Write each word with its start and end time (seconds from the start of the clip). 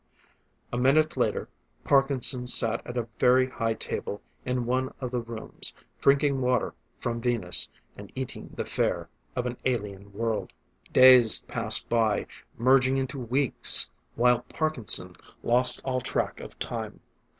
A 0.73 0.79
minute 0.79 1.15
later 1.15 1.47
Parkinson 1.83 2.47
sat 2.47 2.81
at 2.87 2.97
a 2.97 3.07
very 3.19 3.47
high 3.51 3.75
table 3.75 4.23
in 4.45 4.65
one 4.65 4.91
of 4.99 5.11
the 5.11 5.21
rooms, 5.21 5.75
drinking 6.01 6.41
water 6.41 6.73
from 6.99 7.21
Venus, 7.21 7.69
and 7.95 8.11
eating 8.15 8.49
the 8.57 8.65
fare 8.65 9.09
of 9.35 9.45
an 9.45 9.57
alien 9.63 10.11
world. 10.11 10.53
Days 10.91 11.41
passed 11.41 11.87
by, 11.87 12.25
merging 12.57 12.97
into 12.97 13.19
weeks, 13.19 13.91
while 14.15 14.39
Parkinson 14.49 15.15
lost 15.43 15.83
all 15.85 16.01
track 16.01 16.39
of 16.39 16.57
time. 16.57 17.01